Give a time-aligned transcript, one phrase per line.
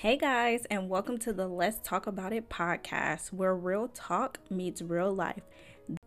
[0.00, 4.80] Hey guys, and welcome to the Let's Talk About It podcast, where real talk meets
[4.80, 5.42] real life.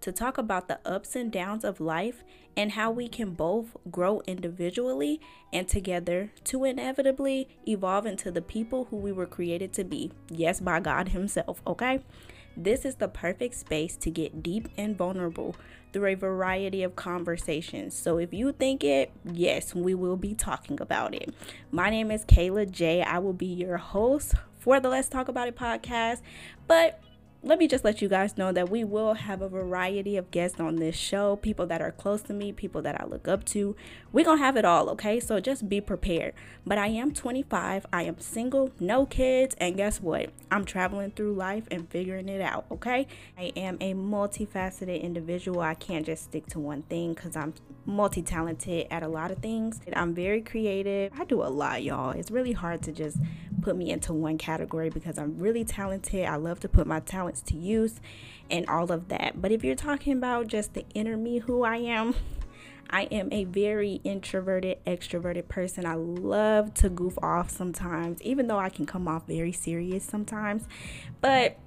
[0.00, 2.24] To talk about the ups and downs of life
[2.56, 5.20] and how we can both grow individually
[5.52, 10.12] and together to inevitably evolve into the people who we were created to be.
[10.30, 12.00] Yes, by God Himself, okay?
[12.56, 15.56] This is the perfect space to get deep and vulnerable
[15.92, 17.94] through a variety of conversations.
[17.94, 21.34] So if you think it, yes, we will be talking about it.
[21.70, 23.02] My name is Kayla J.
[23.02, 26.20] I will be your host for the Let's Talk About It podcast.
[26.66, 27.00] But
[27.44, 30.58] let me just let you guys know that we will have a variety of guests
[30.58, 33.76] on this show people that are close to me, people that I look up to.
[34.12, 35.20] We're going to have it all, okay?
[35.20, 36.32] So just be prepared.
[36.66, 40.30] But I am 25, I am single, no kids, and guess what?
[40.50, 43.06] I'm traveling through life and figuring it out, okay?
[43.36, 45.60] I am a multifaceted individual.
[45.60, 47.52] I can't just stick to one thing because I'm
[47.86, 49.80] multi talented at a lot of things.
[49.92, 51.12] I'm very creative.
[51.18, 52.10] I do a lot, y'all.
[52.10, 53.18] It's really hard to just
[53.62, 56.26] put me into one category because I'm really talented.
[56.26, 58.00] I love to put my talents to use
[58.50, 59.40] and all of that.
[59.40, 62.14] But if you're talking about just the inner me, who I am,
[62.94, 65.84] I am a very introverted, extroverted person.
[65.84, 70.68] I love to goof off sometimes, even though I can come off very serious sometimes.
[71.20, 71.58] But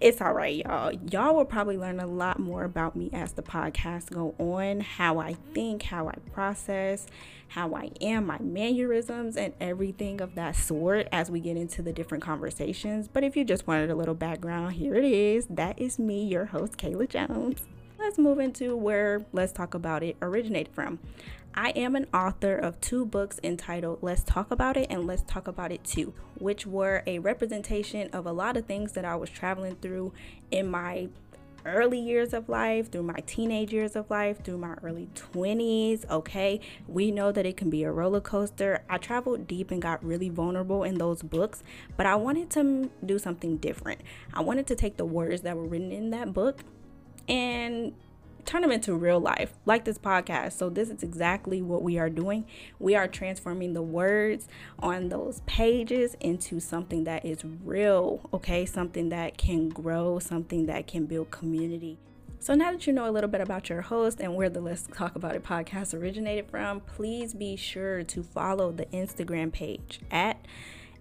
[0.00, 0.92] it's all right, y'all.
[1.10, 5.18] Y'all will probably learn a lot more about me as the podcast go on, how
[5.18, 7.08] I think, how I process,
[7.48, 11.92] how I am, my mannerisms, and everything of that sort as we get into the
[11.92, 13.08] different conversations.
[13.08, 15.46] But if you just wanted a little background, here it is.
[15.50, 17.64] That is me, your host, Kayla Jones.
[18.06, 21.00] Let's move into where Let's Talk About It originated from.
[21.56, 25.48] I am an author of two books entitled Let's Talk About It and Let's Talk
[25.48, 29.28] About It Too, which were a representation of a lot of things that I was
[29.28, 30.12] traveling through
[30.52, 31.08] in my
[31.64, 36.08] early years of life, through my teenage years of life, through my early 20s.
[36.08, 38.84] Okay, we know that it can be a roller coaster.
[38.88, 41.64] I traveled deep and got really vulnerable in those books,
[41.96, 44.00] but I wanted to do something different.
[44.32, 46.60] I wanted to take the words that were written in that book
[47.28, 47.92] and
[48.46, 50.52] turn them into real life, like this podcast.
[50.52, 52.46] So, this is exactly what we are doing.
[52.78, 58.64] We are transforming the words on those pages into something that is real, okay?
[58.64, 61.98] Something that can grow, something that can build community.
[62.38, 64.86] So, now that you know a little bit about your host and where the Let's
[64.94, 70.38] Talk About It podcast originated from, please be sure to follow the Instagram page at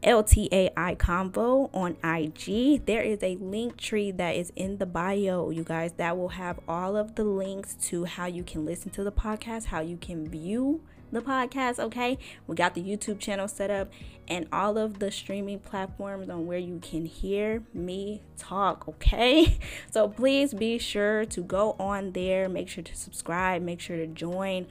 [0.06, 2.86] LTAI Convo on IG.
[2.86, 6.60] There is a link tree that is in the bio, you guys, that will have
[6.68, 10.30] all of the links to how you can listen to the podcast, how you can
[10.30, 12.20] view the podcast, okay?
[12.46, 13.92] We got the YouTube channel set up
[14.28, 19.58] and all of the streaming platforms on where you can hear me talk, okay?
[19.92, 24.08] So please be sure to go on there, make sure to subscribe, make sure to
[24.08, 24.68] join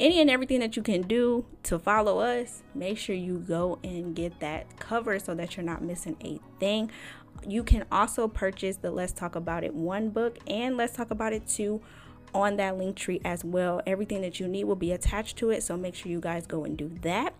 [0.00, 4.14] any and everything that you can do to follow us, make sure you go and
[4.14, 6.90] get that cover so that you're not missing a thing.
[7.46, 11.32] You can also purchase the Let's Talk About It one book and Let's Talk About
[11.32, 11.80] It two
[12.34, 13.80] on that link tree as well.
[13.86, 16.64] Everything that you need will be attached to it, so make sure you guys go
[16.64, 17.34] and do that.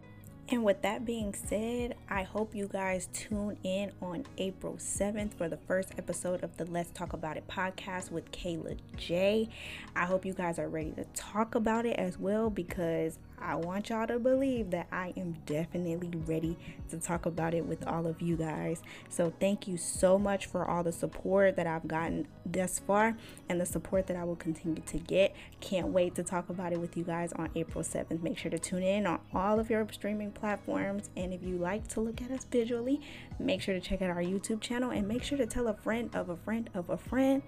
[0.50, 5.46] And with that being said, I hope you guys tune in on April 7th for
[5.46, 9.50] the first episode of the Let's Talk About It podcast with Kayla J.
[9.94, 13.88] I hope you guys are ready to talk about it as well because I want
[13.88, 16.56] y'all to believe that I am definitely ready
[16.90, 18.82] to talk about it with all of you guys.
[19.08, 23.16] So, thank you so much for all the support that I've gotten thus far
[23.48, 25.34] and the support that I will continue to get.
[25.60, 28.22] Can't wait to talk about it with you guys on April 7th.
[28.22, 31.10] Make sure to tune in on all of your streaming platforms.
[31.16, 33.00] And if you like to look at us visually,
[33.38, 36.10] make sure to check out our YouTube channel and make sure to tell a friend
[36.14, 37.42] of a friend of a friend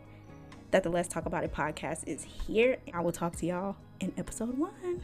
[0.70, 2.78] that the Let's Talk About It podcast is here.
[2.94, 5.02] I will talk to y'all in episode one.